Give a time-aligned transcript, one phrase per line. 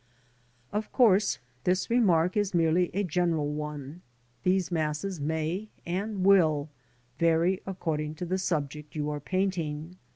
[0.73, 4.01] Of course this remark is merely a general one.
[4.41, 6.69] These masses may, and will,
[7.19, 9.97] vary according to the subject you are painting.